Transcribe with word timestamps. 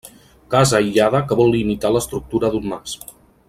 Casa 0.53 0.77
aïllada 0.79 1.21
que 1.31 1.37
vol 1.41 1.59
imitar 1.59 1.93
l'estructura 1.97 2.53
d'un 2.57 2.67
mas. 2.73 2.99